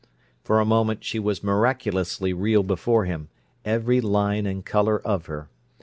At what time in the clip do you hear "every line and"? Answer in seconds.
3.63-4.65